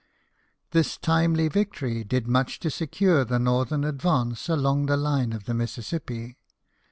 [0.71, 5.53] This timely victory did much to secure the northern advance along the line of the
[5.53, 6.37] Mississippi.